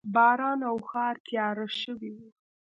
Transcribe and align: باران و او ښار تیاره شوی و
باران 0.13 0.59
و 0.63 0.67
او 0.73 0.77
ښار 0.89 1.15
تیاره 1.27 1.65
شوی 1.81 2.09
و 2.13 2.17